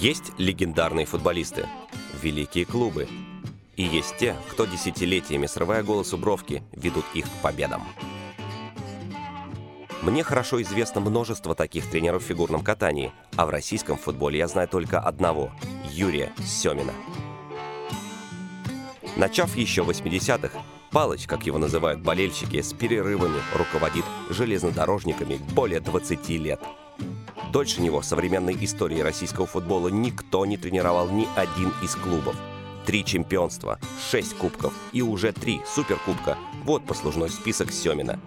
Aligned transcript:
Есть 0.00 0.32
легендарные 0.38 1.04
футболисты, 1.04 1.68
великие 2.22 2.64
клубы. 2.64 3.06
И 3.76 3.82
есть 3.82 4.16
те, 4.16 4.34
кто 4.48 4.64
десятилетиями, 4.64 5.44
срывая 5.44 5.82
голос 5.82 6.14
у 6.14 6.16
бровки, 6.16 6.62
ведут 6.72 7.04
их 7.12 7.26
к 7.26 7.42
победам. 7.42 7.86
Мне 10.00 10.22
хорошо 10.22 10.62
известно 10.62 11.02
множество 11.02 11.54
таких 11.54 11.86
тренеров 11.90 12.22
в 12.22 12.26
фигурном 12.26 12.64
катании, 12.64 13.12
а 13.36 13.44
в 13.44 13.50
российском 13.50 13.98
футболе 13.98 14.38
я 14.38 14.48
знаю 14.48 14.68
только 14.68 14.98
одного– 14.98 15.52
Юрия 15.90 16.32
Семина. 16.46 16.94
Начав 19.16 19.54
еще 19.54 19.82
в 19.82 19.90
80-х, 19.90 20.62
Палыч, 20.92 21.26
как 21.26 21.44
его 21.44 21.58
называют 21.58 22.00
болельщики, 22.00 22.62
с 22.62 22.72
перерывами 22.72 23.38
руководит 23.54 24.06
железнодорожниками 24.30 25.38
более 25.52 25.80
20 25.80 26.28
лет. 26.30 26.60
Дольше 27.52 27.82
него 27.82 28.00
в 28.00 28.04
современной 28.04 28.56
истории 28.64 29.00
российского 29.00 29.44
футбола 29.44 29.88
никто 29.88 30.46
не 30.46 30.56
тренировал 30.56 31.08
ни 31.08 31.26
один 31.34 31.72
из 31.82 31.96
клубов. 31.96 32.36
Три 32.86 33.04
чемпионства, 33.04 33.80
шесть 34.10 34.36
кубков 34.36 34.72
и 34.92 35.02
уже 35.02 35.32
три 35.32 35.60
суперкубка– 35.66 36.38
вот 36.64 36.86
послужной 36.86 37.28
список 37.28 37.72
Семина. 37.72 38.20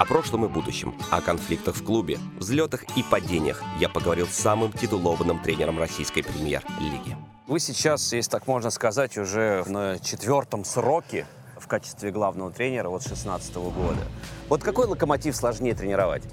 О 0.00 0.04
прошлом 0.04 0.44
и 0.44 0.48
будущем, 0.48 0.94
о 1.10 1.20
конфликтах 1.20 1.76
в 1.76 1.84
клубе, 1.84 2.18
взлетах 2.36 2.82
и 2.96 3.04
падениях 3.04 3.62
я 3.78 3.88
поговорил 3.88 4.26
с 4.26 4.34
самым 4.34 4.72
титулованным 4.72 5.40
тренером 5.40 5.78
российской 5.78 6.22
премьер-лиги. 6.22 7.16
Вы 7.46 7.60
сейчас, 7.60 8.12
если 8.12 8.30
так 8.30 8.48
можно 8.48 8.70
сказать, 8.70 9.16
уже 9.18 9.64
на 9.68 10.00
четвертом 10.00 10.64
сроке 10.64 11.26
в 11.58 11.68
качестве 11.68 12.10
главного 12.10 12.50
тренера 12.50 12.88
вот 12.88 13.04
16 13.04 13.54
года. 13.54 14.00
Вот 14.48 14.62
какой 14.64 14.86
локомотив 14.86 15.34
сложнее 15.36 15.74
тренировать? 15.74 16.24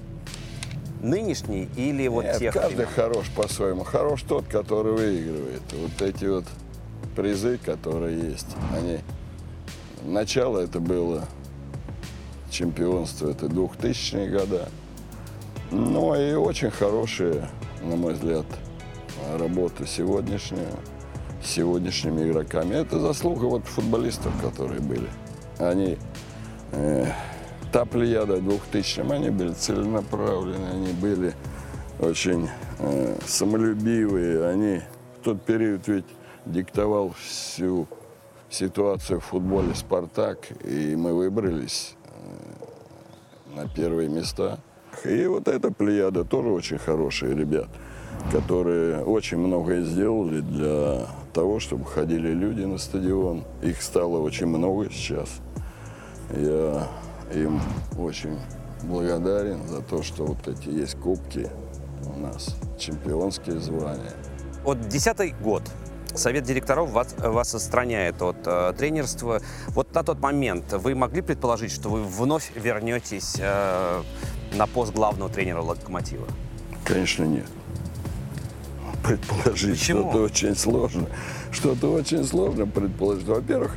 Нынешний 1.02 1.68
или 1.76 2.08
вот 2.08 2.24
Нет, 2.24 2.38
тех 2.38 2.54
каждый 2.54 2.86
времен? 2.86 2.90
хорош 2.94 3.26
по-своему. 3.34 3.84
Хорош 3.84 4.22
тот, 4.22 4.46
который 4.46 4.92
выигрывает. 4.92 5.62
Вот 5.72 6.02
эти 6.02 6.24
вот 6.24 6.44
призы, 7.14 7.58
которые 7.58 8.30
есть, 8.30 8.48
они... 8.76 8.98
Начало 10.04 10.58
это 10.58 10.78
было 10.78 11.24
чемпионство, 12.50 13.30
это 13.30 13.46
2000-е 13.46 14.30
года. 14.30 14.68
Ну 15.70 16.14
и 16.14 16.34
очень 16.34 16.70
хорошие, 16.70 17.48
на 17.82 17.96
мой 17.96 18.14
взгляд, 18.14 18.46
работа 19.36 19.86
сегодняшняя, 19.86 20.70
с 21.42 21.50
сегодняшними 21.50 22.30
игроками. 22.30 22.74
Это 22.76 23.00
заслуга 23.00 23.46
вот 23.46 23.64
футболистов, 23.64 24.32
которые 24.40 24.80
были. 24.80 25.08
Они 25.58 25.98
э, 26.72 27.06
та 27.76 27.84
плеяда 27.84 28.40
2000 28.40 29.12
они 29.12 29.28
были 29.28 29.52
целенаправленные, 29.52 30.70
они 30.70 30.92
были 30.94 31.34
очень 32.00 32.48
э, 32.78 33.18
самолюбивые. 33.26 34.48
Они 34.48 34.80
в 35.20 35.24
тот 35.24 35.42
период 35.42 35.86
ведь 35.86 36.06
диктовал 36.46 37.12
всю 37.18 37.86
ситуацию 38.48 39.20
в 39.20 39.24
футболе 39.24 39.74
«Спартак», 39.74 40.38
и 40.64 40.96
мы 40.96 41.12
выбрались 41.12 41.96
э, 42.06 43.56
на 43.56 43.68
первые 43.68 44.08
места. 44.08 44.58
И 45.04 45.26
вот 45.26 45.46
эта 45.46 45.70
плеяда 45.70 46.24
тоже 46.24 46.48
очень 46.48 46.78
хорошие 46.78 47.36
ребят, 47.36 47.68
которые 48.32 49.04
очень 49.04 49.36
многое 49.36 49.82
сделали 49.82 50.40
для 50.40 51.08
того, 51.34 51.60
чтобы 51.60 51.84
ходили 51.84 52.28
люди 52.28 52.62
на 52.62 52.78
стадион. 52.78 53.44
Их 53.62 53.82
стало 53.82 54.20
очень 54.20 54.46
много 54.46 54.90
сейчас. 54.90 55.28
Я 56.34 56.88
им 57.32 57.60
очень 57.98 58.38
благодарен 58.82 59.66
за 59.66 59.82
то, 59.82 60.02
что 60.02 60.24
вот 60.24 60.46
эти 60.48 60.68
есть 60.68 60.98
кубки 60.98 61.50
у 62.14 62.18
нас, 62.18 62.56
чемпионские 62.78 63.60
звания. 63.60 64.12
Вот 64.64 64.88
десятый 64.88 65.34
год. 65.42 65.62
Совет 66.14 66.44
директоров 66.44 66.90
вас, 66.92 67.14
вас 67.18 67.54
отстраняет 67.54 68.22
от 68.22 68.38
э, 68.46 68.72
тренерства. 68.78 69.42
Вот 69.68 69.94
на 69.94 70.02
тот 70.02 70.18
момент 70.20 70.72
вы 70.72 70.94
могли 70.94 71.20
предположить, 71.20 71.70
что 71.70 71.90
вы 71.90 72.02
вновь 72.02 72.52
вернетесь 72.54 73.36
э, 73.38 74.02
на 74.54 74.66
пост 74.66 74.94
главного 74.94 75.28
тренера 75.28 75.60
«Локомотива»? 75.60 76.26
Конечно, 76.84 77.24
нет. 77.24 77.46
Предположить 79.04 79.80
что-то 79.80 80.22
очень 80.22 80.56
сложно. 80.56 81.06
Что-то 81.50 81.92
очень 81.92 82.24
сложно 82.24 82.66
предположить. 82.66 83.26
Во-первых, 83.26 83.76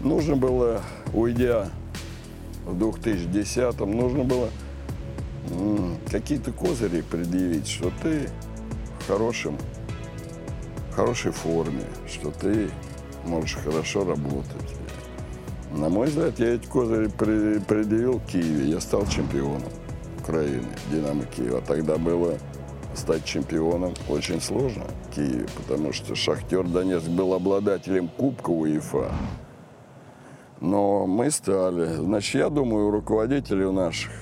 нужно 0.00 0.36
было, 0.36 0.82
уйдя 1.12 1.68
в 2.64 2.76
2010-м, 2.76 3.90
нужно 3.90 4.24
было 4.24 4.48
какие-то 6.10 6.52
козыри 6.52 7.00
предъявить, 7.02 7.68
что 7.68 7.92
ты 8.02 8.28
в 9.00 9.08
хорошем, 9.08 9.58
хорошей 10.92 11.32
форме, 11.32 11.82
что 12.06 12.30
ты 12.30 12.70
можешь 13.24 13.56
хорошо 13.56 14.04
работать. 14.04 14.76
На 15.72 15.88
мой 15.88 16.08
взгляд, 16.08 16.38
я 16.38 16.54
эти 16.54 16.66
козыри 16.66 17.08
предъявил 17.08 18.20
Киеве. 18.30 18.70
Я 18.70 18.80
стал 18.80 19.06
чемпионом 19.06 19.62
Украины, 20.20 20.68
Динамо 20.90 21.24
Киева. 21.24 21.62
Тогда 21.66 21.96
было 21.96 22.38
стать 22.94 23.24
чемпионом 23.24 23.94
очень 24.08 24.40
сложно 24.40 24.84
в 25.06 25.14
Киеве, 25.14 25.46
потому 25.56 25.92
что 25.92 26.14
Шахтер 26.14 26.64
Донецк 26.64 27.08
был 27.08 27.32
обладателем 27.32 28.08
Кубка 28.08 28.50
УЕФА. 28.50 29.10
Но 30.62 31.08
мы 31.08 31.32
стали. 31.32 31.86
Значит, 31.96 32.36
я 32.36 32.48
думаю, 32.48 32.86
у 32.86 32.90
руководителей 32.92 33.64
у 33.64 33.72
наших 33.72 34.12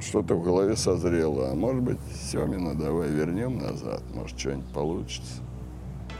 что-то 0.00 0.36
в 0.36 0.42
голове 0.42 0.74
созрело. 0.74 1.50
А 1.50 1.54
может 1.54 1.82
быть, 1.82 1.98
Семина 2.14 2.74
давай 2.74 3.10
вернем 3.10 3.58
назад, 3.58 4.02
может, 4.14 4.38
что-нибудь 4.38 4.72
получится. 4.72 5.42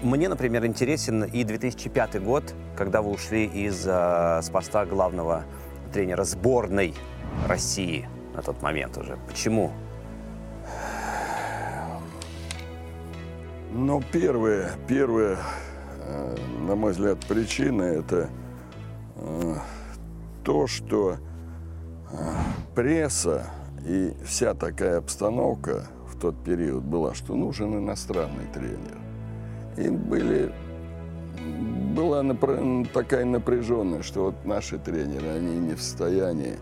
Мне, 0.03 0.29
например, 0.29 0.67
интересен 0.67 1.25
и 1.25 1.43
2005 1.43 2.23
год, 2.23 2.55
когда 2.77 3.01
вы 3.01 3.13
ушли 3.13 3.47
из 3.47 3.87
э, 3.87 4.41
с 4.43 4.51
поста 4.51 4.84
главного 4.84 5.45
тренера 5.91 6.25
сборной 6.25 6.93
России 7.49 8.07
на 8.34 8.43
тот 8.43 8.61
момент 8.61 8.99
уже. 8.99 9.17
Почему? 9.27 9.73
Ну, 13.73 14.03
первая, 14.13 14.73
первая, 14.87 15.39
э, 16.01 16.37
на 16.69 16.75
мой 16.77 16.93
взгляд, 16.93 17.19
причина 17.27 17.84
это 17.84 18.29
то, 20.45 20.67
что 20.67 21.17
э, 22.13 22.17
пресса 22.75 23.47
и 23.87 24.13
вся 24.25 24.55
такая 24.55 24.99
обстановка 24.99 25.87
в 26.09 26.21
тот 26.21 26.43
период 26.45 26.85
была, 26.85 27.15
что 27.15 27.35
нужен 27.35 27.79
иностранный 27.79 28.47
тренер. 28.53 28.99
И 29.77 29.89
были, 29.89 30.53
была 31.95 32.23
такая 32.93 33.25
напряженность, 33.25 34.07
что 34.07 34.27
вот 34.27 34.45
наши 34.45 34.79
тренеры, 34.79 35.29
они 35.29 35.57
не 35.59 35.75
в 35.75 35.83
состоянии 35.83 36.59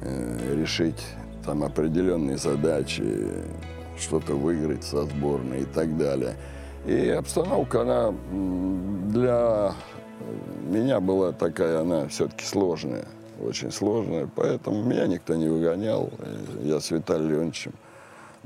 э, 0.00 0.54
решить 0.56 1.04
там 1.44 1.62
определенные 1.62 2.36
задачи, 2.36 3.02
что-то 3.98 4.34
выиграть 4.34 4.84
со 4.84 5.04
сборной 5.04 5.62
и 5.62 5.64
так 5.64 5.96
далее. 5.96 6.36
И 6.86 7.08
обстановка, 7.08 7.82
она 7.82 8.14
для 9.08 9.74
меня 10.68 11.00
была 11.00 11.32
такая, 11.32 11.80
она 11.80 12.08
все-таки 12.08 12.44
сложная, 12.44 13.06
очень 13.40 13.70
сложная, 13.72 14.28
поэтому 14.34 14.82
меня 14.82 15.06
никто 15.06 15.34
не 15.34 15.48
выгонял. 15.48 16.10
Я 16.62 16.80
с 16.80 16.90
Виталием 16.90 17.30
Леонидовичем 17.30 17.72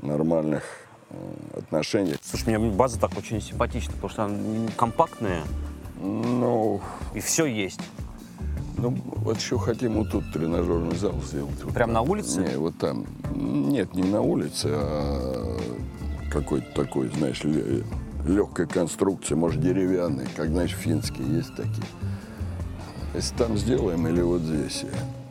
нормальных 0.01 0.63
э, 1.09 1.15
отношениях. 1.59 2.17
Слушай, 2.23 2.57
мне 2.57 2.71
база 2.71 2.99
так 2.99 3.17
очень 3.17 3.41
симпатична, 3.41 3.93
потому 3.93 4.09
что 4.09 4.23
она 4.25 4.69
компактная, 4.77 5.41
Ну, 6.01 6.81
и 7.13 7.19
все 7.19 7.45
есть. 7.45 7.79
ну, 8.77 8.89
вот 9.05 9.37
еще 9.37 9.57
хотим 9.57 9.93
вот 9.93 10.11
тут 10.11 10.31
тренажерный 10.33 10.95
зал 10.97 11.15
сделать. 11.25 11.63
Вот 11.63 11.73
Прям 11.73 11.87
там. 11.89 11.93
на 11.93 12.01
улице? 12.01 12.41
Не, 12.41 12.57
вот 12.57 12.77
там. 12.77 13.05
Нет, 13.35 13.93
не 13.95 14.03
на 14.03 14.21
улице, 14.21 14.67
а 14.73 15.57
какой-то 16.31 16.67
такой, 16.73 17.07
знаешь, 17.09 17.41
легкой 18.25 18.67
конструкции, 18.67 19.35
может, 19.35 19.61
деревянный, 19.61 20.27
как, 20.35 20.47
знаешь, 20.49 20.71
финские 20.71 21.37
есть 21.37 21.55
такие. 21.55 21.85
Если 23.13 23.35
там 23.35 23.57
сделаем 23.57 24.07
или 24.07 24.21
вот 24.21 24.41
здесь. 24.41 24.85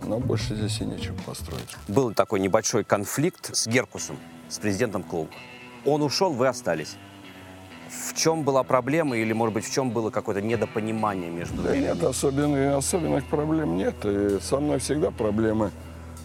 Но 0.04 0.18
больше 0.18 0.54
здесь 0.54 0.80
и 0.80 0.84
нечего 0.84 1.16
построить. 1.26 1.76
Был 1.88 2.12
такой 2.12 2.40
небольшой 2.40 2.84
конфликт 2.84 3.54
с 3.54 3.66
Геркусом, 3.66 4.16
с 4.48 4.58
президентом 4.58 5.02
клуба. 5.02 5.30
Он 5.84 6.02
ушел, 6.02 6.32
вы 6.32 6.48
остались. 6.48 6.96
В 7.88 8.14
чем 8.14 8.42
была 8.42 8.62
проблема 8.62 9.16
или, 9.16 9.32
может 9.32 9.54
быть, 9.54 9.64
в 9.64 9.72
чем 9.72 9.90
было 9.90 10.10
какое-то 10.10 10.40
недопонимание 10.40 11.30
между 11.30 11.62
Да 11.62 11.76
нет, 11.76 12.02
особенных, 12.02 12.76
особенных 12.76 13.26
проблем 13.26 13.76
нет. 13.76 13.94
И 14.04 14.38
со 14.40 14.60
мной 14.60 14.78
всегда 14.78 15.10
проблема 15.10 15.70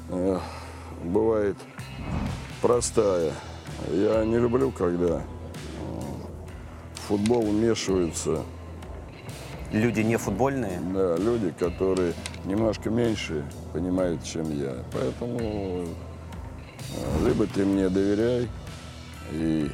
э, 0.10 0.40
бывает 1.04 1.58
простая. 2.62 3.34
Я 3.92 4.24
не 4.24 4.38
люблю, 4.38 4.72
когда 4.72 5.24
футбол 7.08 7.42
вмешиваются 7.42 8.44
Люди 9.72 10.00
не 10.02 10.18
футбольные? 10.18 10.80
да, 10.94 11.18
люди, 11.18 11.52
которые 11.60 12.14
немножко 12.46 12.90
меньше 12.90 13.44
понимают, 13.74 14.24
чем 14.24 14.50
я. 14.58 14.84
Поэтому 14.94 15.88
э, 16.96 17.28
либо 17.28 17.46
ты 17.48 17.66
мне 17.66 17.90
доверяй 17.90 18.48
и 19.32 19.70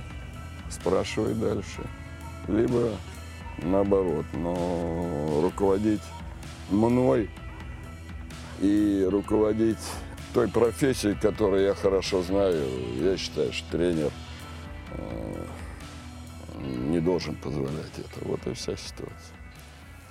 спрашивай 0.70 1.36
дальше. 1.36 1.84
либо 2.48 2.90
наоборот. 3.60 4.26
Но 4.34 5.42
руководить 5.44 6.02
мной 6.72 7.30
и 8.60 9.08
руководить 9.10 9.78
той 10.34 10.48
профессией, 10.48 11.14
которую 11.14 11.64
я 11.64 11.76
хорошо 11.76 12.24
знаю, 12.24 12.64
я 13.00 13.16
считаю, 13.16 13.54
что 13.54 13.78
тренер 13.78 14.12
э, 14.92 15.46
должен 17.04 17.36
позволять 17.36 17.98
это. 17.98 18.28
Вот 18.28 18.46
и 18.48 18.54
вся 18.54 18.76
ситуация. 18.76 19.36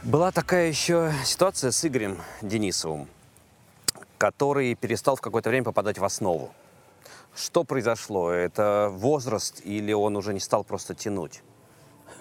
Была 0.02 0.32
такая 0.32 0.68
еще 0.68 1.12
ситуация 1.24 1.70
с 1.70 1.84
Игорем 1.84 2.18
Денисовым, 2.42 3.06
который 4.18 4.74
перестал 4.74 5.16
в 5.16 5.20
какое-то 5.20 5.48
время 5.50 5.64
попадать 5.64 5.98
в 5.98 6.04
основу. 6.04 6.50
Что 7.34 7.64
произошло? 7.64 8.30
Это 8.30 8.88
возраст 8.92 9.62
или 9.64 9.92
он 9.92 10.16
уже 10.16 10.34
не 10.34 10.40
стал 10.40 10.64
просто 10.64 10.94
тянуть? 10.94 11.42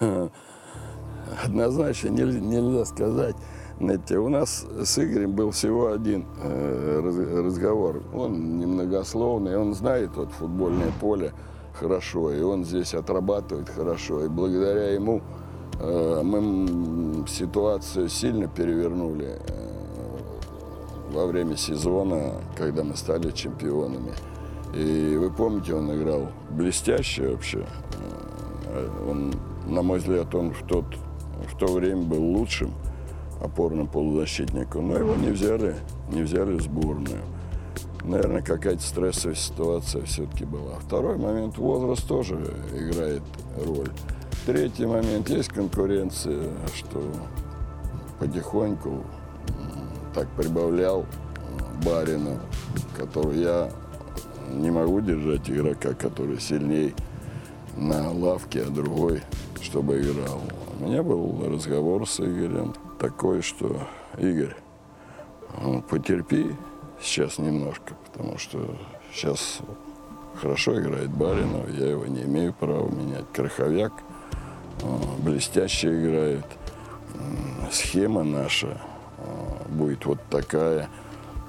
Однозначно 1.44 2.08
нельзя, 2.08 2.84
сказать. 2.84 3.36
Знаете, 3.78 4.18
у 4.18 4.28
нас 4.28 4.64
с 4.84 4.98
Игорем 4.98 5.32
был 5.32 5.50
всего 5.50 5.92
один 5.92 6.26
э, 6.40 7.00
раз- 7.02 7.44
разговор. 7.44 8.02
Он 8.14 8.58
немногословный, 8.58 9.56
он 9.56 9.74
знает 9.74 10.10
вот 10.14 10.30
футбольное 10.32 10.92
поле 11.00 11.32
хорошо, 11.74 12.32
и 12.32 12.40
он 12.40 12.64
здесь 12.64 12.94
отрабатывает 12.94 13.68
хорошо. 13.68 14.24
И 14.24 14.28
благодаря 14.28 14.92
ему 14.92 15.22
э, 15.80 16.20
мы 16.22 17.26
ситуацию 17.28 18.08
сильно 18.08 18.48
перевернули 18.48 19.38
э, 19.38 19.72
во 21.12 21.26
время 21.26 21.56
сезона, 21.56 22.34
когда 22.56 22.84
мы 22.84 22.96
стали 22.96 23.30
чемпионами. 23.30 24.12
И 24.74 25.16
вы 25.16 25.30
помните, 25.30 25.74
он 25.74 25.94
играл 25.94 26.28
блестяще 26.50 27.28
вообще. 27.28 27.66
Э, 28.66 28.88
Он, 29.08 29.32
на 29.66 29.82
мой 29.82 29.98
взгляд, 29.98 30.34
он 30.34 30.52
в, 30.52 30.66
тот, 30.66 30.84
в 31.52 31.58
то 31.58 31.66
время 31.66 32.02
был 32.02 32.22
лучшим 32.22 32.72
опорным 33.42 33.86
полузащитником. 33.86 34.88
Но 34.88 34.98
его 34.98 35.14
не 35.16 35.30
взяли, 35.30 35.76
не 36.10 36.22
взяли 36.22 36.54
в 36.54 36.62
сборную. 36.62 37.20
Наверное, 38.04 38.42
какая-то 38.42 38.82
стрессовая 38.82 39.36
ситуация 39.36 40.02
все-таки 40.02 40.44
была. 40.44 40.74
Второй 40.80 41.16
момент, 41.18 41.56
возраст 41.56 42.06
тоже 42.06 42.34
играет 42.74 43.22
роль. 43.64 43.90
Третий 44.44 44.86
момент, 44.86 45.28
есть 45.30 45.50
конкуренция, 45.50 46.48
что 46.74 47.00
потихоньку 48.18 49.04
так 50.14 50.28
прибавлял 50.30 51.00
м, 51.00 51.06
Барину, 51.84 52.40
который 52.96 53.40
я 53.40 53.70
не 54.50 54.70
могу 54.72 55.00
держать 55.00 55.48
игрока, 55.48 55.94
который 55.94 56.40
сильней 56.40 56.94
на 57.76 58.10
лавке, 58.10 58.62
а 58.62 58.70
другой, 58.70 59.22
чтобы 59.60 60.00
играл. 60.00 60.40
У 60.80 60.88
меня 60.88 61.04
был 61.04 61.44
разговор 61.48 62.08
с 62.08 62.18
Игорем 62.18 62.74
такой, 62.98 63.42
что 63.42 63.76
Игорь, 64.18 64.56
ну, 65.62 65.82
потерпи 65.82 66.50
сейчас 67.02 67.38
немножко, 67.38 67.94
потому 68.06 68.38
что 68.38 68.76
сейчас 69.12 69.58
хорошо 70.40 70.80
играет 70.80 71.10
Баринов, 71.10 71.68
я 71.70 71.90
его 71.90 72.06
не 72.06 72.22
имею 72.22 72.52
права 72.52 72.88
менять. 72.88 73.24
Краховяк 73.32 73.92
э, 74.82 74.86
блестяще 75.18 75.88
играет. 75.88 76.46
Схема 77.70 78.22
наша 78.24 78.78
э, 79.18 79.68
будет 79.68 80.04
вот 80.06 80.18
такая. 80.30 80.88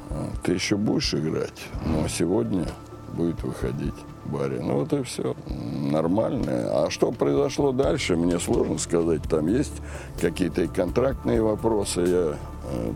Э, 0.10 0.28
Ты 0.44 0.54
еще 0.54 0.76
будешь 0.76 1.14
играть, 1.14 1.64
но 1.86 2.08
сегодня 2.08 2.66
будет 3.14 3.42
выходить 3.44 3.94
Барин. 4.26 4.68
Ну 4.68 4.80
вот 4.80 4.94
и 4.94 5.04
все. 5.04 5.36
Нормально. 5.48 6.84
А 6.84 6.90
что 6.90 7.12
произошло 7.12 7.72
дальше, 7.72 8.16
мне 8.16 8.40
сложно 8.40 8.78
сказать. 8.78 9.22
Там 9.24 9.48
есть 9.48 9.82
какие-то 10.20 10.64
и 10.64 10.68
контрактные 10.68 11.42
вопросы. 11.42 12.02
Я 12.02 12.36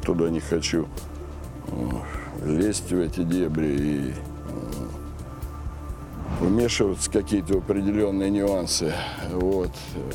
туда 0.03 0.29
не 0.29 0.39
хочу 0.39 0.87
лезть 2.43 2.91
в 2.91 2.99
эти 2.99 3.23
дебри 3.23 3.65
и 3.65 4.13
вмешиваться 6.39 7.09
в 7.09 7.13
какие-то 7.13 7.57
определенные 7.57 8.29
нюансы. 8.29 8.93
Вот. 9.31 9.71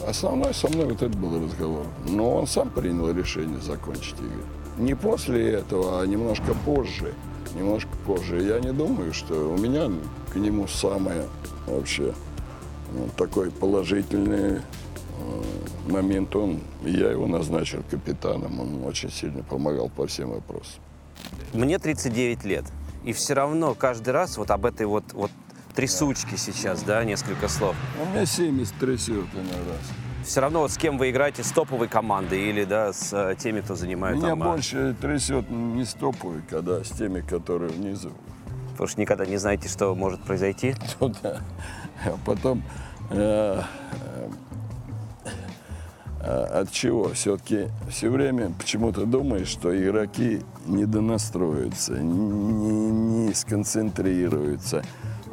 Основной 0.06 0.54
со 0.54 0.68
мной 0.68 0.86
вот 0.86 1.02
это 1.02 1.16
был 1.16 1.44
разговор. 1.44 1.86
Но 2.08 2.36
он 2.36 2.46
сам 2.46 2.70
принял 2.70 3.10
решение 3.10 3.60
закончить 3.60 4.16
игру. 4.18 4.42
Не 4.78 4.94
после 4.94 5.52
этого, 5.52 6.00
а 6.00 6.06
немножко 6.06 6.54
позже. 6.64 7.14
Немножко 7.56 7.90
позже. 8.06 8.42
Я 8.42 8.60
не 8.60 8.72
думаю, 8.72 9.12
что 9.12 9.52
у 9.52 9.58
меня 9.58 9.90
к 10.32 10.36
нему 10.36 10.66
самое 10.66 11.24
вообще 11.66 12.14
ну, 12.92 13.08
такой 13.16 13.50
положительный 13.50 14.58
э, 14.58 14.62
момент. 15.90 16.34
Он, 16.36 16.60
я 16.84 17.10
его 17.10 17.26
назначил 17.26 17.82
капитаном. 17.90 18.60
Он 18.60 18.84
очень 18.84 19.10
сильно 19.10 19.42
помогал 19.42 19.90
по 19.90 20.06
всем 20.06 20.30
вопросам. 20.30 20.80
Мне 21.52 21.78
39 21.78 22.44
лет. 22.44 22.64
И 23.04 23.12
все 23.12 23.34
равно 23.34 23.74
каждый 23.74 24.10
раз 24.10 24.36
вот 24.38 24.50
об 24.50 24.64
этой 24.64 24.86
вот, 24.86 25.12
вот 25.12 25.30
трясучке 25.74 26.36
сейчас, 26.36 26.82
да, 26.82 27.04
несколько 27.04 27.48
слов. 27.48 27.76
У 28.00 28.08
меня 28.14 28.26
70 28.26 28.74
трясет 28.76 29.26
иной 29.34 29.66
раз. 29.68 30.24
Все 30.24 30.40
равно 30.40 30.60
вот 30.60 30.70
с 30.70 30.76
кем 30.76 30.98
вы 30.98 31.10
играете, 31.10 31.42
с 31.42 31.50
топовой 31.50 31.88
командой 31.88 32.48
или, 32.48 32.64
да, 32.64 32.92
с 32.92 33.12
э, 33.12 33.34
теми, 33.36 33.60
кто 33.60 33.74
занимает 33.74 34.16
Меня 34.18 34.30
там... 34.30 34.42
а, 34.44 34.52
больше 34.52 34.94
трясет 35.00 35.50
не 35.50 35.84
с 35.84 35.94
топовой, 35.94 36.42
когда 36.48 36.84
с 36.84 36.90
теми, 36.90 37.22
которые 37.22 37.70
внизу. 37.70 38.12
Потому 38.70 38.88
что 38.88 39.00
никогда 39.00 39.26
не 39.26 39.36
знаете, 39.36 39.68
что 39.68 39.94
может 39.96 40.22
произойти. 40.22 40.76
туда. 40.98 41.42
А 42.04 42.16
потом 42.24 42.62
э, 43.10 43.60
э, 43.92 44.30
от 46.22 46.70
чего? 46.70 47.08
Все-таки 47.10 47.68
все 47.88 48.08
время 48.08 48.52
почему-то 48.58 49.06
думаешь, 49.06 49.48
что 49.48 49.76
игроки 49.76 50.42
не 50.66 50.86
донастроятся, 50.86 51.94
не, 51.98 53.26
не 53.26 53.34
сконцентрируются. 53.34 54.82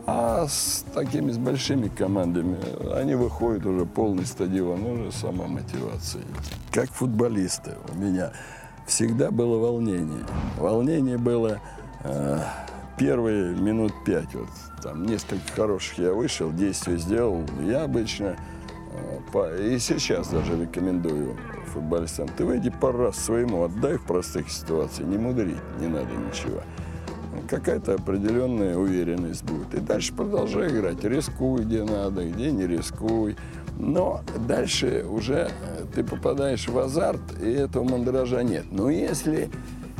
А 0.05 0.47
с 0.47 0.83
такими 0.93 1.31
с 1.31 1.37
большими 1.37 1.87
командами 1.87 2.57
они 2.95 3.13
выходят 3.13 3.65
уже 3.65 3.85
полный 3.85 4.25
стадион, 4.25 4.83
уже 4.83 5.11
сама 5.11 5.45
мотивация. 5.45 6.23
Как 6.71 6.89
футболисты 6.89 7.75
у 7.93 7.97
меня 7.97 8.31
всегда 8.87 9.29
было 9.29 9.59
волнение. 9.59 10.25
Волнение 10.57 11.19
было 11.19 11.59
э, 12.03 12.39
первые 12.97 13.55
минут 13.55 13.93
пять. 14.03 14.33
Вот, 14.33 14.49
там 14.81 15.05
несколько 15.05 15.47
хороших 15.53 15.99
я 15.99 16.13
вышел, 16.13 16.51
действий 16.51 16.97
сделал. 16.97 17.43
Я 17.61 17.83
обычно, 17.83 18.35
и 19.59 19.77
сейчас 19.79 20.29
даже 20.29 20.59
рекомендую 20.59 21.37
футболистам, 21.73 22.27
ты 22.35 22.45
выйди 22.45 22.69
пару 22.69 23.05
раз 23.05 23.17
своему, 23.17 23.63
отдай 23.63 23.97
в 23.97 24.03
простых 24.03 24.49
ситуациях, 24.49 25.07
не 25.07 25.17
мудрить, 25.17 25.55
не 25.79 25.87
надо 25.87 26.09
ничего. 26.13 26.61
Какая-то 27.47 27.95
определенная 27.95 28.75
уверенность 28.75 29.43
будет. 29.43 29.73
И 29.73 29.79
дальше 29.79 30.13
продолжай 30.13 30.69
играть. 30.69 31.03
Рискуй, 31.03 31.63
где 31.63 31.83
надо, 31.83 32.27
где 32.27 32.51
не 32.51 32.67
рискуй. 32.67 33.37
Но 33.77 34.21
дальше 34.47 35.05
уже 35.09 35.49
э, 35.49 35.85
ты 35.95 36.03
попадаешь 36.03 36.67
в 36.67 36.77
азарт, 36.77 37.21
и 37.41 37.49
этого 37.49 37.83
мандража 37.85 38.43
нет. 38.43 38.65
Но 38.71 38.89
если, 38.89 39.49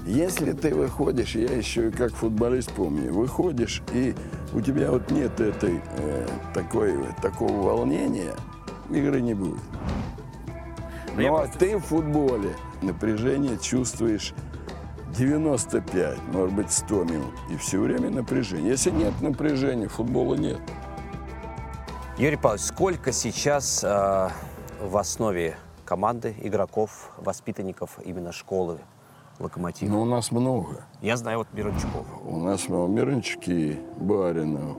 если 0.06 0.52
ты 0.52 0.76
выходишь, 0.76 1.36
я 1.36 1.56
еще 1.56 1.88
и 1.88 1.92
как 1.92 2.12
футболист 2.14 2.72
помню, 2.74 3.14
выходишь, 3.14 3.82
и 3.94 4.16
у 4.54 4.60
тебя 4.60 4.92
вот 4.92 5.10
нет 5.12 5.40
этой, 5.40 5.82
э, 5.98 6.28
такой, 6.54 6.94
такого 7.22 7.54
волнения, 7.62 8.34
игры 8.92 9.22
не 9.22 9.34
будет. 9.34 9.60
Ну, 11.16 11.22
я 11.22 11.30
Ну, 11.30 11.36
а 11.36 11.40
просто- 11.40 11.60
ты 11.60 11.78
в 11.78 11.82
футболе 11.86 12.56
напряжение 12.82 13.58
чувствуешь 13.58 14.34
95, 15.18 16.18
может 16.32 16.56
быть, 16.56 16.72
100 16.72 17.04
минут. 17.04 17.34
И 17.50 17.58
все 17.58 17.80
время 17.80 18.10
напряжение. 18.10 18.70
Если 18.70 18.92
нет 18.92 19.14
напряжения, 19.22 19.88
футбола 19.88 20.36
нет. 20.36 20.60
Юрий 22.18 22.38
Павлович, 22.38 22.62
сколько 22.64 23.12
сейчас 23.12 23.84
э, 23.84 24.30
в 24.82 24.98
основе 24.98 25.56
команды, 25.86 26.36
игроков, 26.42 27.12
воспитанников 27.18 27.98
именно 28.06 28.32
школы 28.32 28.80
«Локомотив»? 29.40 29.90
Но 29.90 30.02
у 30.02 30.06
нас 30.06 30.32
много. 30.32 30.86
Я 31.02 31.18
знаю 31.18 31.40
вот 31.40 31.48
Мирончуков. 31.54 32.06
У 32.24 32.38
нас 32.38 32.68
ну, 32.68 32.86
Мирончуки, 32.88 33.80
Баринов, 33.98 34.78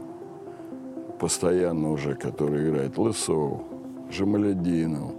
постоянно 1.18 1.90
уже, 1.90 2.14
который 2.14 2.68
играет, 2.70 2.96
Лысов, 2.98 3.62
Жамалединов. 4.10 5.12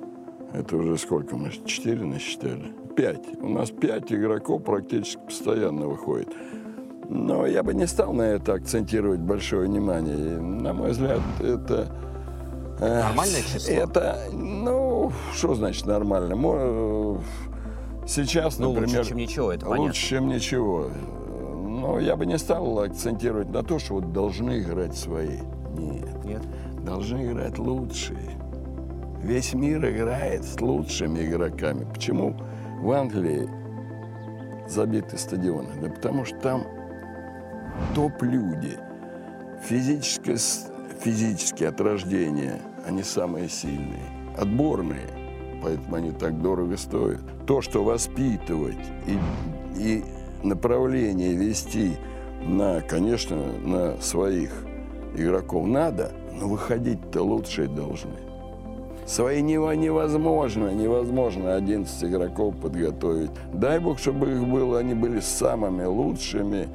Это 0.54 0.76
уже 0.78 0.98
сколько 0.98 1.36
мы? 1.38 1.50
Четыре 1.66 2.04
насчитали? 2.04 2.74
Пять. 2.96 3.24
У 3.42 3.48
нас 3.50 3.70
пять 3.72 4.12
игроков 4.12 4.64
практически 4.64 5.20
постоянно 5.26 5.88
выходит. 5.88 6.30
Но 7.10 7.46
я 7.46 7.64
бы 7.64 7.74
не 7.74 7.88
стал 7.88 8.14
на 8.14 8.24
это 8.24 8.54
акцентировать 8.54 9.20
большое 9.20 9.68
внимание. 9.68 10.16
И, 10.36 10.40
на 10.40 10.74
мой 10.74 10.92
взгляд, 10.92 11.20
это... 11.40 11.88
э, 12.80 13.00
Нормальное 13.04 13.42
число? 13.42 13.74
Это, 13.74 14.18
ну, 14.34 15.12
что 15.34 15.56
значит 15.56 15.86
нормально? 15.86 16.36
Мо- 16.36 17.20
Сейчас, 18.08 18.60
Ну, 18.60 18.74
например... 18.74 18.98
лучше, 19.00 19.10
чем 19.10 19.18
ничего, 19.18 19.52
это 19.54 19.66
понятно. 19.66 19.86
Лучше, 19.86 20.08
чем 20.08 20.28
ничего. 20.28 20.88
Но 21.66 22.00
я 22.00 22.16
бы 22.16 22.26
не 22.26 22.38
стал 22.38 22.80
акцентировать 22.80 23.50
на 23.50 23.64
то, 23.64 23.80
что 23.80 23.96
вот 23.96 24.12
должны 24.12 24.60
играть 24.60 24.96
свои. 24.98 25.38
Нет. 25.78 26.24
Нет? 26.26 26.42
Должны 26.86 27.26
играть 27.32 27.58
лучшие. 27.58 28.20
Весь 29.24 29.54
мир 29.54 29.88
играет 29.88 30.44
с 30.44 30.60
лучшими 30.60 31.24
игроками. 31.24 31.86
Почему 31.86 32.36
в 32.80 32.92
Англии 32.92 33.48
забиты 34.68 35.18
стадионы? 35.18 35.70
Да 35.80 35.90
потому 35.90 36.26
что 36.26 36.38
там 36.38 36.64
топ-люди. 37.94 38.80
Физическое, 39.64 40.38
физически 41.00 41.66
от 41.66 41.80
рождения 41.80 42.60
они 42.88 43.04
самые 43.04 43.48
сильные. 43.48 44.10
Отборные. 44.38 45.08
Поэтому 45.62 45.98
они 45.98 46.12
так 46.12 46.42
дорого 46.42 46.76
стоят. 46.76 47.22
То, 47.46 47.62
что 47.62 47.84
воспитывать 47.84 48.80
и, 49.06 49.20
и 49.78 50.04
направление 50.42 51.36
вести 51.36 51.96
на, 52.44 52.82
конечно, 52.82 53.36
на 53.60 54.02
своих 54.02 54.52
игроков 55.16 55.68
надо, 55.68 56.12
но 56.34 56.48
выходить-то 56.48 57.22
лучшие 57.22 57.68
должны. 57.68 58.31
Свои 59.06 59.42
нево- 59.42 59.76
невозможно, 59.76 60.70
невозможно 60.70 61.56
11 61.56 62.04
игроков 62.04 62.56
подготовить. 62.58 63.32
Дай 63.54 63.80
бог, 63.80 64.00
чтобы 64.00 64.32
их 64.32 64.44
было, 64.48 64.80
они 64.80 64.94
были 64.94 65.20
самыми 65.20 65.84
лучшими, 65.86 66.70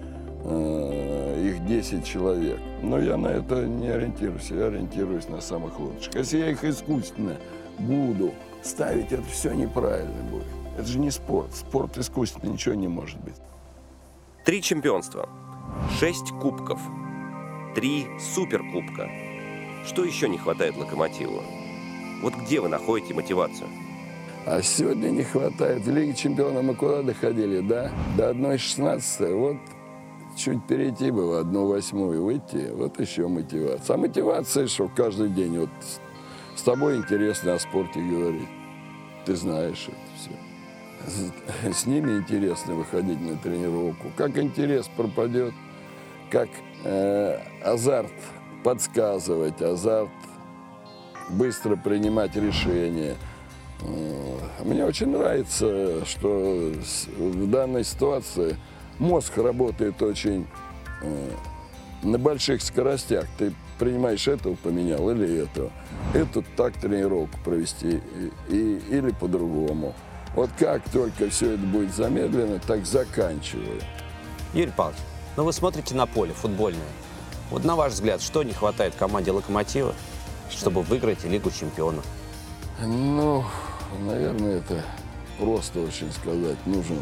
э, 0.44 1.42
их 1.48 1.64
10 1.66 2.04
человек. 2.04 2.58
Но 2.82 2.98
я 2.98 3.16
на 3.16 3.28
это 3.28 3.64
не 3.66 3.88
ориентируюсь, 3.88 4.50
я 4.50 4.66
ориентируюсь 4.66 5.28
на 5.28 5.40
самых 5.40 5.78
лучших. 5.80 6.14
Если 6.14 6.38
я 6.38 6.50
их 6.50 6.64
искусственно 6.64 7.36
буду 7.78 8.32
ставить, 8.62 9.12
это 9.12 9.22
все 9.22 9.52
неправильно 9.52 10.22
будет. 10.30 10.46
Это 10.78 10.86
же 10.86 10.98
не 10.98 11.10
спорт. 11.10 11.54
Спорт 11.54 11.96
искусственно 11.96 12.50
ничего 12.52 12.74
не 12.74 12.88
может 12.88 13.18
быть. 13.20 13.36
Три 14.44 14.60
чемпионства, 14.62 15.28
шесть 15.98 16.30
кубков, 16.40 16.80
три 17.74 18.06
суперкубка. 18.34 19.08
Что 19.86 20.04
еще 20.04 20.28
не 20.28 20.36
хватает 20.38 20.76
локомотиву? 20.76 21.40
Вот 22.22 22.34
где 22.34 22.60
вы 22.60 22.68
находите 22.68 23.14
мотивацию? 23.14 23.68
А 24.46 24.62
сегодня 24.62 25.08
не 25.10 25.24
хватает. 25.24 25.82
В 25.82 25.90
Лиге 25.90 26.14
чемпионов 26.14 26.62
мы 26.62 26.74
куда 26.74 27.02
доходили, 27.02 27.60
да? 27.60 27.90
До 28.16 28.30
1-16. 28.30 29.34
Вот 29.34 29.56
чуть 30.36 30.64
перейти 30.66 31.10
бы 31.10 31.26
в 31.26 31.46
1-8 31.46 32.20
выйти. 32.20 32.70
Вот 32.72 33.00
еще 33.00 33.26
мотивация. 33.26 33.94
А 33.94 33.98
мотивация, 33.98 34.68
что 34.68 34.88
каждый 34.88 35.30
день 35.30 35.58
вот 35.58 35.70
с, 36.54 36.62
тобой 36.62 36.96
интересно 36.96 37.54
о 37.54 37.58
спорте 37.58 38.00
говорить. 38.00 38.48
Ты 39.24 39.34
знаешь 39.34 39.88
это 39.88 39.96
все. 40.16 41.72
С 41.72 41.86
ними 41.86 42.18
интересно 42.18 42.74
выходить 42.74 43.20
на 43.20 43.36
тренировку. 43.36 44.12
Как 44.16 44.38
интерес 44.38 44.88
пропадет, 44.96 45.54
как 46.30 46.48
э, 46.84 47.38
азарт 47.64 48.12
подсказывать, 48.62 49.60
азарт 49.60 50.10
быстро 51.30 51.76
принимать 51.76 52.36
решения. 52.36 53.14
Мне 54.64 54.84
очень 54.84 55.08
нравится, 55.08 56.04
что 56.06 56.72
в 57.18 57.50
данной 57.50 57.84
ситуации 57.84 58.56
мозг 58.98 59.36
работает 59.36 60.00
очень 60.02 60.46
э, 61.02 61.30
на 62.02 62.18
больших 62.18 62.62
скоростях. 62.62 63.26
Ты 63.38 63.52
принимаешь 63.78 64.26
этого, 64.28 64.54
поменял, 64.54 65.10
или 65.10 65.42
этого. 65.44 65.70
Эту 66.14 66.42
так 66.56 66.72
тренировку 66.74 67.38
провести, 67.44 68.00
и- 68.48 68.80
или 68.88 69.10
по-другому. 69.10 69.94
Вот 70.34 70.50
как 70.58 70.88
только 70.90 71.28
все 71.28 71.52
это 71.52 71.62
будет 71.62 71.94
замедлено, 71.94 72.58
так 72.66 72.86
заканчиваю. 72.86 73.80
Юрий 74.54 74.72
Павлович, 74.74 75.00
ну 75.36 75.44
вы 75.44 75.52
смотрите 75.52 75.94
на 75.94 76.06
поле 76.06 76.32
футбольное. 76.32 76.80
Вот 77.50 77.64
на 77.64 77.76
ваш 77.76 77.92
взгляд, 77.92 78.22
что 78.22 78.42
не 78.42 78.52
хватает 78.54 78.94
команде 78.94 79.30
«Локомотива», 79.32 79.94
чтобы 80.50 80.82
выиграть 80.82 81.24
Лигу 81.24 81.50
чемпионов? 81.50 82.04
Ну, 82.80 83.44
наверное, 84.00 84.58
это 84.58 84.82
просто 85.38 85.80
очень 85.80 86.12
сказать. 86.12 86.58
Нужен 86.66 86.98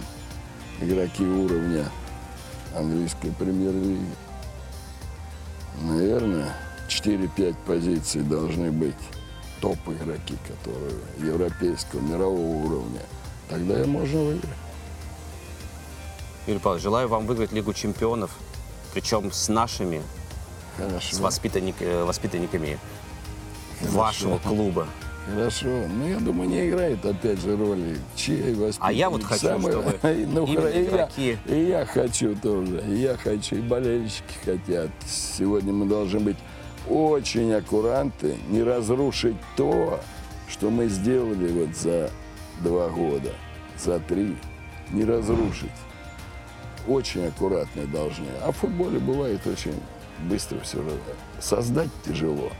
игроки 0.80 1.24
уровня 1.24 1.88
английской 2.76 3.30
премьер-лиги. 3.32 4.06
Наверное, 5.82 6.54
4-5 6.88 7.54
позиций 7.66 8.22
должны 8.22 8.70
быть 8.70 8.94
топ-игроки, 9.60 10.36
которые 10.48 10.94
европейского, 11.18 12.00
мирового 12.00 12.66
уровня. 12.66 13.00
Тогда 13.48 13.82
и 13.82 13.86
можно 13.86 14.20
выиграть. 14.20 14.50
Юрий 16.46 16.58
Павлович, 16.60 16.82
желаю 16.82 17.08
вам 17.08 17.26
выиграть 17.26 17.52
Лигу 17.52 17.72
чемпионов, 17.72 18.30
причем 18.92 19.32
с 19.32 19.48
нашими, 19.48 20.02
Хорошо. 20.76 21.16
с 21.16 21.20
воспитанник- 21.20 21.80
э, 21.80 22.04
воспитанниками 22.04 22.78
вашего 23.90 24.38
клуба. 24.38 24.86
Хорошо. 25.26 25.68
Ну, 25.68 26.06
я 26.06 26.18
думаю, 26.18 26.50
не 26.50 26.68
играет, 26.68 27.04
опять 27.04 27.40
же, 27.40 27.56
роли 27.56 27.96
чьей 28.14 28.54
воспитанник. 28.54 28.78
А 28.80 28.92
я 28.92 29.08
вот 29.08 29.24
хочу, 29.24 29.58
чтобы 29.58 29.98
ну, 30.02 30.46
именно 30.46 30.66
и, 30.68 30.84
я, 30.84 31.38
и 31.46 31.68
я 31.68 31.86
хочу 31.86 32.36
тоже. 32.36 32.84
И 32.86 32.96
я 32.96 33.16
хочу, 33.16 33.56
и 33.56 33.60
болельщики 33.60 34.34
хотят. 34.44 34.90
Сегодня 35.06 35.72
мы 35.72 35.86
должны 35.86 36.20
быть 36.20 36.36
очень 36.88 37.54
аккуратны, 37.54 38.36
не 38.48 38.62
разрушить 38.62 39.36
то, 39.56 40.00
что 40.48 40.70
мы 40.70 40.88
сделали 40.88 41.50
вот 41.50 41.74
за 41.74 42.10
два 42.60 42.88
года, 42.88 43.32
за 43.78 43.98
три. 44.00 44.36
Не 44.90 45.04
разрушить. 45.04 45.70
Очень 46.86 47.26
аккуратны 47.26 47.86
должны. 47.86 48.26
А 48.42 48.52
в 48.52 48.56
футболе 48.58 48.98
бывает 48.98 49.46
очень 49.46 49.80
быстро 50.28 50.60
все. 50.60 50.84
Создать 51.40 51.88
тяжело, 52.04 52.52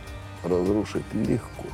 разрушить 0.43 1.03
легко. 1.13 1.65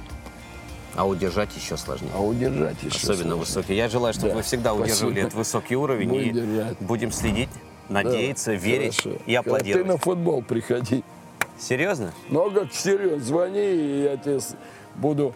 А 0.96 1.08
удержать 1.08 1.56
еще 1.56 1.78
сложнее. 1.78 2.12
А 2.14 2.20
удержать 2.22 2.78
еще 2.84 2.96
Особенно 2.98 3.16
сложнее. 3.16 3.36
высокий. 3.36 3.76
Я 3.76 3.88
желаю, 3.88 4.14
чтобы 4.14 4.30
Да, 4.30 4.36
вы 4.36 4.42
всегда 4.44 4.74
удерживали 4.74 5.14
спасибо. 5.14 5.20
этот 5.28 5.34
высокий 5.36 5.76
уровень 5.78 6.10
Будем 6.10 6.30
и 6.30 6.32
держать. 6.34 6.78
будем 6.82 7.12
следить, 7.14 7.50
Да, 7.88 7.94
надеяться, 8.04 8.54
верить 8.54 9.02
хорошо. 9.02 9.22
и 9.26 9.36
аплодировать. 9.36 9.88
Ты 9.88 9.92
на 9.94 9.98
футбол 9.98 10.42
приходи. 10.44 11.04
Серьезно? 11.58 12.12
Ну, 12.30 12.48
а 12.48 12.52
как 12.52 12.74
серьезно, 12.74 13.20
звони, 13.24 13.60
и 13.74 14.02
я 14.04 14.18
тебе 14.18 14.40
буду 14.96 15.34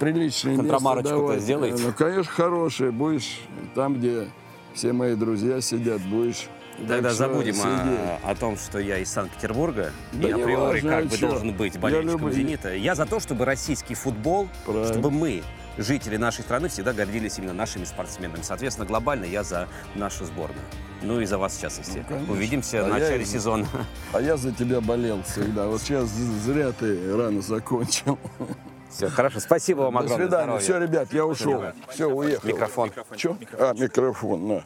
приличное 0.00 0.52
место 0.52 0.62
Контрамарочку-то 0.68 1.16
давать. 1.18 1.40
сделаете? 1.42 1.82
Ну, 1.86 1.92
конечно, 1.92 2.32
хорошее. 2.32 2.90
Будешь 2.90 3.40
там, 3.74 3.94
где 3.94 4.28
все 4.74 4.92
мои 4.92 5.14
друзья 5.14 5.60
сидят, 5.60 6.00
будешь... 6.02 6.48
Тогда 6.86 7.08
что 7.10 7.18
забудем 7.18 7.56
о, 7.62 8.18
о 8.30 8.34
том, 8.34 8.56
что 8.56 8.78
я 8.78 8.98
из 8.98 9.10
Санкт-Петербурга 9.10 9.92
Да 10.12 10.28
и 10.28 10.32
априори 10.32 10.80
важно, 10.80 10.90
как 10.90 11.04
а 11.04 11.08
бы 11.08 11.18
должен 11.18 11.52
быть 11.54 11.74
Я 11.74 11.80
болельщиком 11.80 12.32
«Зенита». 12.32 12.74
Я 12.74 12.94
за 12.94 13.06
то, 13.06 13.18
чтобы 13.20 13.44
российский 13.44 13.94
футбол, 13.94 14.48
Правильно. 14.64 14.88
чтобы 14.88 15.10
мы, 15.10 15.42
жители 15.78 16.16
нашей 16.18 16.42
страны, 16.42 16.68
всегда 16.68 16.92
гордились 16.92 17.38
именно 17.38 17.54
нашими 17.54 17.84
спортсменами. 17.84 18.42
Соответственно, 18.42 18.86
глобально 18.86 19.24
я 19.24 19.42
за 19.42 19.68
нашу 19.94 20.24
сборную. 20.26 20.60
Ну 21.02 21.20
и 21.20 21.24
за 21.26 21.38
вас 21.38 21.56
в 21.56 21.60
частности. 21.60 21.98
Ну, 21.98 22.04
конечно. 22.14 22.32
Увидимся 22.32 22.80
А 22.80 22.84
в 22.84 22.88
я 22.88 22.92
начале 22.94 23.22
и- 23.22 23.26
сезона. 23.26 23.66
А 24.12 24.20
я 24.20 24.36
за 24.36 24.52
тебя 24.52 24.80
болел 24.80 25.22
всегда. 25.22 25.66
Вот 25.68 25.80
сейчас 25.80 26.08
зря 26.10 26.72
ты 26.72 27.16
рано 27.16 27.40
закончил. 27.42 28.18
Все, 28.90 29.08
хорошо. 29.08 29.40
Спасибо 29.40 29.82
вам 29.82 29.94
До 29.94 29.98
огромное. 30.00 30.26
свидания. 30.26 30.44
Здоровья. 30.44 30.62
Все, 30.64 30.78
ребят, 30.78 31.12
я 31.12 31.26
ушел. 31.26 31.64
Все, 31.90 32.06
уехал. 32.08 32.48
Микрофон. 32.48 32.90
Че? 33.16 33.36
А, 33.58 33.72
микрофон, 33.74 34.48
на. 34.48 34.64